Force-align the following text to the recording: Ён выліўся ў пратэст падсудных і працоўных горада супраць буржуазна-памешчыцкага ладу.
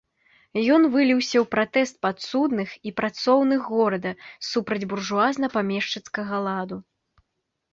Ён 0.75 0.85
выліўся 0.93 1.37
ў 1.41 1.43
пратэст 1.55 1.95
падсудных 2.05 2.69
і 2.91 2.93
працоўных 3.01 3.61
горада 3.75 4.15
супраць 4.51 4.83
буржуазна-памешчыцкага 4.95 6.35
ладу. 6.49 6.77